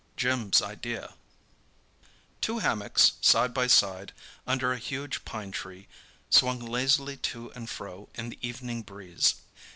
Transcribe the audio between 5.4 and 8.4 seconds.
tree, swung lazily to and fro in the